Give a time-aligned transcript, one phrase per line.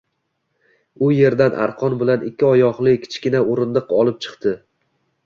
[1.07, 4.57] U yerdan arqon bilan ikki oyoqli kichkina o‘rindiq olib chiqdi